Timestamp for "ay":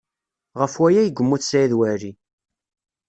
1.01-1.09